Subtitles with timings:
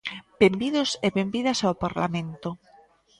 [0.41, 2.49] Benvidos e benvidas ao Parlamento.